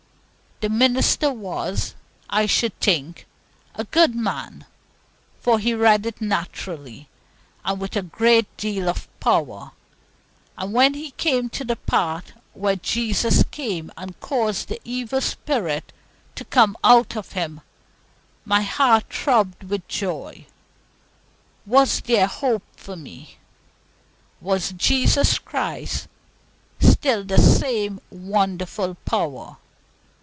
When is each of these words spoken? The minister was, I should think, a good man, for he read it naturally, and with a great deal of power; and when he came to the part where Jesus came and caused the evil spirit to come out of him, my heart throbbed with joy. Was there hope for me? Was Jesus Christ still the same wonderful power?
The 0.61 0.69
minister 0.69 1.33
was, 1.33 1.95
I 2.29 2.45
should 2.45 2.79
think, 2.79 3.25
a 3.73 3.83
good 3.85 4.13
man, 4.15 4.67
for 5.39 5.57
he 5.57 5.73
read 5.73 6.05
it 6.05 6.21
naturally, 6.21 7.09
and 7.65 7.81
with 7.81 7.95
a 7.95 8.03
great 8.03 8.45
deal 8.57 8.87
of 8.87 9.07
power; 9.19 9.71
and 10.59 10.71
when 10.71 10.93
he 10.93 11.11
came 11.17 11.49
to 11.49 11.63
the 11.65 11.77
part 11.77 12.33
where 12.53 12.75
Jesus 12.75 13.43
came 13.49 13.91
and 13.97 14.19
caused 14.19 14.67
the 14.67 14.79
evil 14.85 15.19
spirit 15.19 15.91
to 16.35 16.45
come 16.45 16.77
out 16.83 17.17
of 17.17 17.31
him, 17.31 17.61
my 18.45 18.61
heart 18.61 19.11
throbbed 19.11 19.63
with 19.63 19.87
joy. 19.87 20.45
Was 21.65 22.01
there 22.01 22.27
hope 22.27 22.61
for 22.77 22.95
me? 22.95 23.37
Was 24.39 24.73
Jesus 24.73 25.39
Christ 25.39 26.07
still 26.79 27.23
the 27.23 27.39
same 27.41 27.99
wonderful 28.11 28.93
power? 29.05 29.57